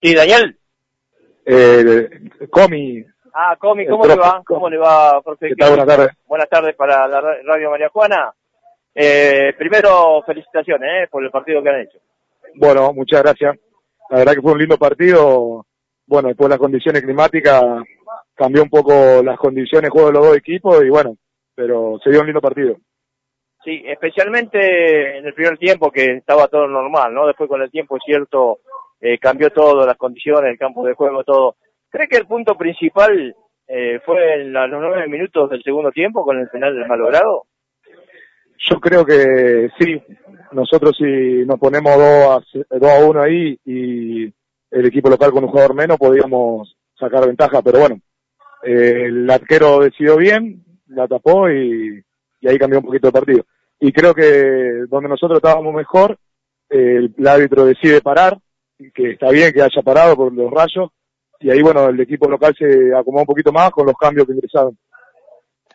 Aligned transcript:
Sí, 0.00 0.14
Daniel. 0.14 0.56
Eh, 1.44 2.08
Comi. 2.50 3.04
Ah, 3.34 3.56
Comi, 3.58 3.86
¿cómo 3.86 4.06
le 4.06 4.16
va? 4.16 4.42
¿Cómo 4.46 4.70
le 4.70 4.78
va, 4.78 5.20
profe? 5.22 5.54
Buenas 5.56 5.86
tardes. 5.86 6.10
Buenas 6.26 6.48
tardes 6.48 6.76
para 6.76 7.08
la 7.08 7.20
Radio 7.20 7.70
María 7.70 7.88
Juana. 7.88 8.32
Eh, 8.94 9.54
primero, 9.56 10.22
felicitaciones 10.26 11.04
eh, 11.04 11.08
por 11.10 11.24
el 11.24 11.30
partido 11.30 11.62
que 11.62 11.68
han 11.68 11.80
hecho. 11.80 11.98
Bueno, 12.54 12.92
muchas 12.92 13.22
gracias. 13.22 13.56
La 14.10 14.18
verdad 14.18 14.34
que 14.34 14.42
fue 14.42 14.52
un 14.52 14.58
lindo 14.58 14.78
partido. 14.78 15.66
Bueno, 16.06 16.28
después 16.28 16.48
las 16.48 16.58
condiciones 16.58 17.02
climáticas 17.02 17.62
cambió 18.34 18.62
un 18.62 18.70
poco 18.70 19.22
las 19.22 19.38
condiciones 19.38 19.90
juego 19.90 20.08
de 20.08 20.14
los 20.14 20.26
dos 20.26 20.36
equipos 20.36 20.82
y 20.84 20.88
bueno, 20.88 21.16
pero 21.54 21.98
se 22.02 22.10
dio 22.10 22.20
un 22.20 22.26
lindo 22.26 22.40
partido. 22.40 22.76
Sí, 23.64 23.82
especialmente 23.84 25.18
en 25.18 25.26
el 25.26 25.34
primer 25.34 25.58
tiempo 25.58 25.90
que 25.90 26.16
estaba 26.16 26.46
todo 26.48 26.66
normal, 26.66 27.12
¿no? 27.12 27.26
Después 27.26 27.48
con 27.48 27.60
el 27.60 27.70
tiempo, 27.70 27.96
es 27.96 28.02
cierto, 28.06 28.60
eh, 29.00 29.18
cambió 29.18 29.50
todo, 29.50 29.86
las 29.86 29.96
condiciones, 29.96 30.50
el 30.50 30.58
campo 30.58 30.84
de 30.86 30.94
juego, 30.94 31.24
todo. 31.24 31.56
¿Cree 31.90 32.08
que 32.08 32.16
el 32.16 32.26
punto 32.26 32.56
principal 32.56 33.34
eh, 33.66 34.00
fue 34.04 34.42
en 34.42 34.52
los 34.52 34.68
nueve 34.70 35.08
minutos 35.08 35.50
del 35.50 35.62
segundo 35.62 35.90
tiempo 35.90 36.24
con 36.24 36.38
el 36.38 36.48
final 36.50 36.74
del 36.74 36.88
malogrado? 36.88 37.44
Yo 38.58 38.80
creo 38.80 39.04
que 39.04 39.70
sí. 39.78 40.02
Nosotros 40.52 40.96
si 40.96 41.44
nos 41.44 41.58
ponemos 41.58 41.96
2 41.96 42.04
a, 42.70 42.78
2 42.78 42.90
a 42.90 43.06
1 43.06 43.22
ahí 43.22 43.58
y 43.64 44.24
el 44.70 44.86
equipo 44.86 45.08
local 45.08 45.30
con 45.30 45.44
un 45.44 45.50
jugador 45.50 45.74
menos 45.74 45.96
podíamos 45.96 46.76
sacar 46.98 47.26
ventaja, 47.26 47.62
pero 47.62 47.80
bueno, 47.80 48.00
eh, 48.62 49.04
el 49.06 49.30
arquero 49.30 49.80
decidió 49.80 50.16
bien, 50.16 50.64
la 50.88 51.06
tapó 51.06 51.48
y, 51.50 52.02
ahí 52.46 52.58
cambió 52.58 52.80
un 52.80 52.86
poquito 52.86 53.08
el 53.08 53.12
partido. 53.12 53.44
Y 53.80 53.92
creo 53.92 54.14
que 54.14 54.84
donde 54.88 55.08
nosotros 55.08 55.38
estábamos 55.38 55.72
mejor, 55.74 56.18
el, 56.68 57.14
árbitro 57.26 57.64
decide 57.64 58.00
parar, 58.00 58.38
que 58.94 59.12
está 59.12 59.30
bien 59.30 59.52
que 59.52 59.62
haya 59.62 59.82
parado 59.82 60.16
por 60.16 60.32
los 60.32 60.50
rayos, 60.50 60.90
y 61.40 61.50
ahí 61.50 61.62
bueno, 61.62 61.88
el 61.88 62.00
equipo 62.00 62.28
local 62.28 62.54
se 62.58 62.94
acomodó 62.94 63.22
un 63.22 63.26
poquito 63.26 63.52
más 63.52 63.70
con 63.70 63.86
los 63.86 63.96
cambios 63.96 64.26
que 64.26 64.32
ingresaron. 64.32 64.76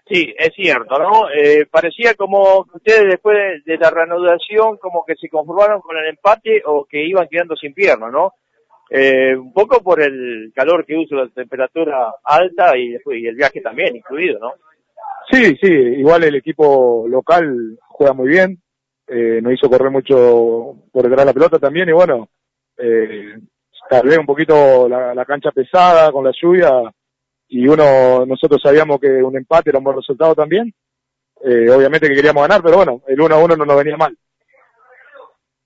Sí, 0.06 0.34
es 0.38 0.52
cierto, 0.54 0.98
¿no? 1.00 1.30
Eh, 1.30 1.66
parecía 1.72 2.14
como 2.16 2.66
que 2.66 2.78
ustedes 2.78 3.06
después 3.10 3.64
de 3.66 3.78
la 3.78 3.90
reanudación 3.90 4.78
como 4.78 5.06
que 5.06 5.16
se 5.16 5.30
conformaron 5.30 5.80
con 5.80 5.98
el 5.98 6.08
empate 6.08 6.62
o 6.66 6.86
que 6.86 7.06
iban 7.06 7.28
quedando 7.30 7.56
sin 7.56 7.74
piernas, 7.74 8.12
¿no? 8.12 8.34
Eh, 8.90 9.36
un 9.36 9.54
poco 9.54 9.82
por 9.82 10.02
el 10.02 10.52
calor 10.54 10.86
que 10.86 10.98
usa, 10.98 11.18
la 11.18 11.30
temperatura 11.30 12.14
alta 12.24 12.78
y, 12.78 12.90
después, 12.90 13.18
y 13.18 13.28
el 13.28 13.36
viaje 13.36 13.62
también 13.62 13.96
incluido, 13.96 14.40
¿no? 14.40 14.52
Sí, 15.32 15.56
sí, 15.62 15.72
igual 15.72 16.26
el 16.26 16.36
equipo 16.36 17.06
local 17.08 17.80
juega 17.88 18.14
muy 18.14 18.28
bien, 18.28 18.62
eh, 19.08 19.40
nos 19.42 19.54
hizo 19.54 19.70
correr 19.70 19.90
mucho 19.90 20.76
por 20.92 21.04
detrás 21.04 21.22
de 21.22 21.26
la 21.26 21.34
pelota 21.34 21.60
también 21.60 21.88
y 21.88 21.94
bueno, 21.94 22.28
eh, 22.78 23.38
tal 23.90 24.08
vez 24.08 24.18
un 24.18 24.26
poquito 24.26 24.88
la, 24.88 25.14
la 25.14 25.26
cancha 25.26 25.52
pesada 25.52 26.12
con 26.12 26.26
la 26.26 26.32
lluvia 26.40 26.72
y 27.48 27.68
uno, 27.68 28.26
nosotros 28.26 28.60
sabíamos 28.62 29.00
que 29.00 29.08
un 29.22 29.38
empate 29.38 29.70
era 29.70 29.78
un 29.78 29.86
buen 29.86 29.98
resultado 29.98 30.34
también, 30.34 30.74
eh, 31.44 31.70
obviamente 31.70 32.08
que 32.08 32.16
queríamos 32.16 32.42
ganar, 32.44 32.64
pero 32.64 32.78
bueno, 32.78 33.02
el 33.08 33.20
1 33.20 33.36
a 33.36 33.38
1 33.38 33.56
no 33.58 33.66
nos 33.66 33.78
venía 33.78 33.98
mal. 33.98 34.18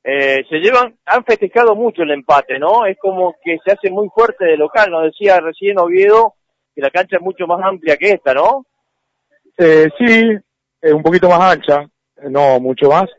Eh, 0.03 0.43
se 0.49 0.57
llevan, 0.57 0.97
han 1.05 1.23
festejado 1.23 1.75
mucho 1.75 2.03
el 2.03 2.11
empate, 2.11 2.57
¿no? 2.59 2.85
Es 2.85 2.97
como 2.97 3.35
que 3.43 3.57
se 3.63 3.71
hace 3.71 3.89
muy 3.89 4.09
fuerte 4.09 4.45
de 4.45 4.57
local, 4.57 4.89
nos 4.89 5.03
decía 5.03 5.39
recién 5.39 5.79
Oviedo 5.79 6.33
que 6.73 6.81
la 6.81 6.89
cancha 6.89 7.17
es 7.17 7.21
mucho 7.21 7.45
más 7.45 7.61
amplia 7.63 7.97
que 7.97 8.11
esta, 8.11 8.33
¿no? 8.33 8.65
Eh, 9.57 9.89
sí, 9.97 10.37
es 10.81 10.93
un 10.93 11.03
poquito 11.03 11.29
más 11.29 11.41
ancha, 11.41 11.85
no 12.29 12.59
mucho 12.59 12.89
más, 12.89 13.09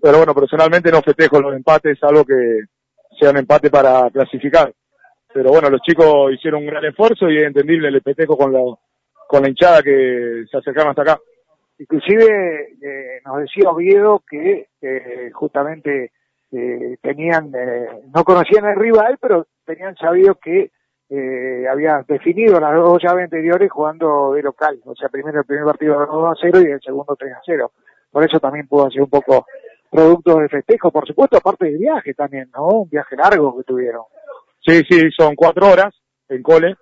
pero 0.00 0.18
bueno, 0.18 0.34
personalmente 0.34 0.90
no 0.90 1.02
festejo 1.02 1.40
los 1.40 1.54
empates, 1.54 1.98
algo 2.02 2.24
que 2.24 2.64
sea 3.18 3.30
un 3.30 3.38
empate 3.38 3.70
para 3.70 4.10
clasificar. 4.10 4.72
Pero 5.32 5.50
bueno, 5.50 5.70
los 5.70 5.80
chicos 5.82 6.32
hicieron 6.32 6.62
un 6.62 6.66
gran 6.66 6.84
esfuerzo 6.84 7.30
y 7.30 7.38
es 7.38 7.46
entendible 7.46 7.88
el 7.88 8.02
festejo 8.02 8.36
con 8.36 8.52
la, 8.52 8.60
con 9.28 9.42
la 9.42 9.48
hinchada 9.48 9.82
que 9.82 10.44
se 10.50 10.56
acercaron 10.56 10.90
hasta 10.90 11.02
acá. 11.02 11.18
Inclusive 11.78 12.76
eh, 12.82 13.20
nos 13.24 13.38
decía 13.38 13.70
Oviedo 13.70 14.22
que 14.28 14.66
justamente 15.32 16.12
eh, 16.52 16.96
tenían, 17.00 17.52
eh, 17.54 17.86
no 18.12 18.24
conocían 18.24 18.64
el 18.66 18.76
rival, 18.76 19.18
pero 19.20 19.46
tenían 19.64 19.94
sabido 19.96 20.34
que 20.34 20.72
eh, 21.08 21.66
habían 21.70 22.04
definido 22.08 22.58
las 22.58 22.74
dos 22.74 23.00
llaves 23.02 23.24
anteriores 23.24 23.70
jugando 23.70 24.32
de 24.32 24.42
local. 24.42 24.80
O 24.84 24.94
sea, 24.94 25.08
primero 25.08 25.40
el 25.40 25.46
primer 25.46 25.64
partido 25.64 26.06
2 26.06 26.10
a 26.10 26.40
0 26.40 26.60
y 26.60 26.72
el 26.72 26.80
segundo 26.80 27.16
3 27.16 27.32
a 27.32 27.40
0. 27.44 27.72
Por 28.10 28.24
eso 28.24 28.40
también 28.40 28.66
pudo 28.66 28.90
ser 28.90 29.02
un 29.02 29.10
poco 29.10 29.46
producto 29.90 30.36
de 30.36 30.48
festejo, 30.48 30.90
por 30.90 31.06
supuesto, 31.06 31.36
aparte 31.36 31.66
del 31.66 31.78
viaje 31.78 32.14
también, 32.14 32.50
¿no? 32.54 32.66
Un 32.66 32.88
viaje 32.88 33.16
largo 33.16 33.56
que 33.58 33.64
tuvieron. 33.64 34.02
Sí, 34.64 34.82
sí, 34.88 35.10
son 35.16 35.34
cuatro 35.34 35.68
horas 35.68 35.94
en 36.28 36.42
cole 36.42 36.76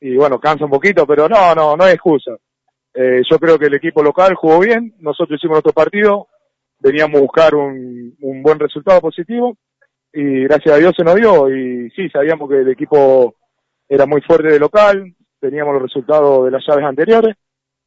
y 0.00 0.16
bueno, 0.16 0.38
cansa 0.38 0.64
un 0.64 0.70
poquito, 0.70 1.06
pero 1.06 1.28
no, 1.28 1.54
no, 1.54 1.76
no 1.76 1.84
hay 1.84 1.94
excusa. 1.94 2.32
Eh, 2.92 3.22
yo 3.28 3.38
creo 3.38 3.58
que 3.58 3.66
el 3.66 3.74
equipo 3.74 4.02
local 4.02 4.34
jugó 4.34 4.58
bien, 4.58 4.94
nosotros 4.98 5.38
hicimos 5.38 5.54
nuestro 5.54 5.72
partido, 5.72 6.26
veníamos 6.80 7.18
a 7.18 7.22
buscar 7.22 7.54
un, 7.54 8.16
un 8.20 8.42
buen 8.42 8.58
resultado 8.58 9.00
positivo 9.00 9.56
y 10.12 10.42
gracias 10.44 10.74
a 10.74 10.78
Dios 10.78 10.92
se 10.96 11.04
nos 11.04 11.14
dio 11.14 11.48
y 11.54 11.88
sí, 11.90 12.08
sabíamos 12.10 12.48
que 12.48 12.58
el 12.58 12.68
equipo 12.68 13.36
era 13.88 14.06
muy 14.06 14.20
fuerte 14.22 14.48
de 14.48 14.58
local, 14.58 15.14
teníamos 15.40 15.74
los 15.74 15.82
resultados 15.82 16.44
de 16.44 16.50
las 16.50 16.64
llaves 16.66 16.84
anteriores 16.84 17.36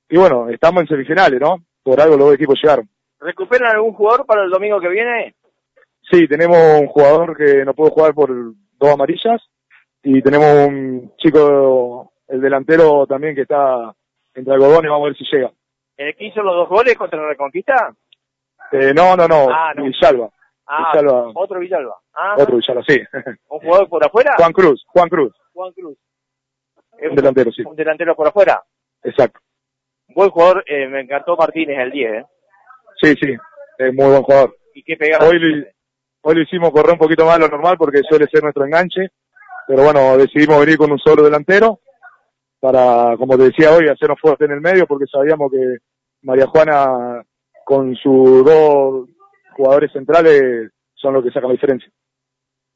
y 0.10 0.18
bueno, 0.18 0.50
estamos 0.50 0.82
en 0.82 0.88
semifinales, 0.88 1.40
¿no? 1.40 1.58
Por 1.84 2.00
algo 2.00 2.16
los 2.16 2.34
equipos 2.34 2.60
llegaron. 2.62 2.90
¿Recuperan 3.24 3.76
algún 3.76 3.94
jugador 3.94 4.26
para 4.26 4.44
el 4.44 4.50
domingo 4.50 4.80
que 4.80 4.90
viene? 4.90 5.36
Sí, 6.12 6.28
tenemos 6.28 6.58
un 6.58 6.88
jugador 6.88 7.38
que 7.38 7.64
no 7.64 7.74
puede 7.74 7.92
jugar 7.92 8.14
por 8.14 8.30
dos 8.30 8.90
amarillas 8.90 9.42
y 10.04 10.22
tenemos 10.22 10.68
un 10.68 11.14
chico, 11.18 12.12
el 12.28 12.42
delantero 12.42 13.08
también 13.08 13.34
que 13.34 13.44
está 13.44 13.94
entre 14.34 14.54
algodones, 14.54 14.92
vamos 14.92 15.06
a 15.06 15.10
ver 15.10 15.18
si 15.18 15.26
llega. 15.32 15.52
¿El 15.96 16.16
que 16.16 16.26
hizo 16.26 16.42
los 16.42 16.56
dos 16.56 16.70
goles 16.70 16.98
contra 16.98 17.22
la 17.22 17.30
Reconquista? 17.30 17.96
Eh, 18.74 18.94
no, 18.94 19.16
no, 19.16 19.28
no, 19.28 19.48
ah, 19.50 19.72
Villalba. 19.76 20.30
Ah, 20.68 20.92
otro 21.36 21.60
Villalba. 21.60 21.96
Ah, 22.14 22.36
otro 22.38 22.58
Villalba, 22.58 22.84
sí. 22.86 23.00
¿Un 23.50 23.60
jugador 23.60 23.88
por 23.88 24.06
afuera? 24.06 24.34
Juan 24.38 24.52
Cruz, 24.52 24.84
Juan 24.88 25.08
Cruz. 25.08 25.34
Juan 25.54 25.72
Cruz. 25.72 25.98
Un 27.00 27.16
delantero, 27.16 27.52
sí. 27.52 27.64
Un 27.64 27.76
delantero 27.76 28.16
por 28.16 28.28
afuera. 28.28 28.62
Exacto. 29.04 29.40
Buen 30.10 30.30
jugador, 30.30 30.64
eh, 30.68 30.88
me 30.88 31.02
encantó 31.02 31.38
Martínez 31.38 31.80
el 31.80 31.92
10, 31.92 32.14
¿eh? 32.14 32.26
Sí, 33.04 33.14
sí, 33.20 33.36
es 33.80 33.94
muy 33.94 34.06
buen 34.06 34.24
jugador. 34.24 34.56
¿Y 34.74 34.82
qué? 34.82 34.98
Hoy, 35.20 35.38
lo, 35.38 35.66
hoy 36.22 36.36
lo 36.36 36.42
hicimos 36.42 36.72
correr 36.72 36.94
un 36.94 37.00
poquito 37.00 37.26
más 37.26 37.38
de 37.38 37.42
lo 37.42 37.50
normal 37.50 37.76
porque 37.78 38.00
suele 38.08 38.28
ser 38.32 38.44
nuestro 38.44 38.66
enganche, 38.66 39.10
pero 39.68 39.84
bueno, 39.84 40.18
decidimos 40.18 40.62
venir 40.62 40.78
con 40.78 40.90
un 40.90 41.00
solo 41.00 41.22
delantero 41.22 41.82
para, 42.62 43.18
como 43.18 43.38
te 43.38 43.44
decía 43.44 43.72
hoy, 43.72 43.90
hacernos 43.90 44.22
fuerte 44.22 44.46
en 44.46 44.52
el 44.52 44.62
medio 44.62 44.88
porque 44.88 45.04
sabíamos 45.12 45.52
que 45.52 45.80
María 46.22 46.48
Juana 46.48 47.22
con 47.66 47.94
sus 47.98 48.46
dos 48.46 49.10
jugadores 49.52 49.92
centrales 49.92 50.72
son 50.96 51.16
los 51.16 51.26
que 51.26 51.32
sacan 51.32 51.50
la 51.50 51.56
diferencia. 51.56 51.92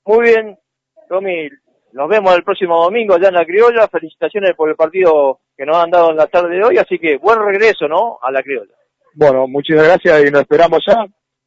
Muy 0.05 0.23
bien, 0.25 0.59
Tommy, 1.07 1.47
nos 1.93 2.09
vemos 2.09 2.35
el 2.35 2.43
próximo 2.43 2.83
domingo 2.83 3.15
allá 3.15 3.29
en 3.29 3.35
la 3.35 3.45
criolla. 3.45 3.87
Felicitaciones 3.87 4.55
por 4.57 4.69
el 4.69 4.75
partido 4.75 5.39
que 5.55 5.65
nos 5.65 5.77
han 5.77 5.89
dado 5.89 6.11
en 6.11 6.17
la 6.17 6.27
tarde 6.27 6.57
de 6.57 6.63
hoy, 6.65 6.77
así 6.77 6.99
que 6.99 7.15
buen 7.15 7.39
regreso, 7.39 7.87
¿no? 7.87 8.19
A 8.21 8.29
la 8.29 8.43
criolla. 8.43 8.73
Bueno, 9.19 9.47
muchas 9.47 9.83
gracias 9.83 10.25
y 10.27 10.31
nos 10.31 10.41
esperamos 10.41 10.79
ya. 10.85 11.03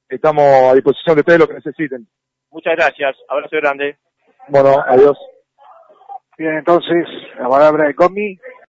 Estamos 0.09 0.43
a 0.43 0.75
disposición 0.75 1.15
de 1.15 1.21
ustedes 1.21 1.39
lo 1.39 1.47
que 1.47 1.55
necesiten. 1.55 2.05
Muchas 2.51 2.75
gracias, 2.75 3.17
abrazo 3.29 3.57
grande. 3.59 3.97
Bueno, 4.49 4.75
adiós. 4.89 5.17
Bien, 6.37 6.57
entonces, 6.57 7.07
la 7.39 7.49
palabra 7.49 7.87
de 7.87 7.95
Comi. 7.95 8.37